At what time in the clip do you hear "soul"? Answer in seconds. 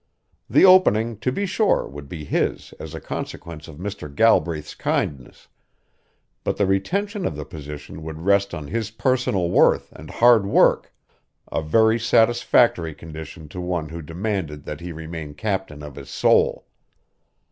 16.09-16.65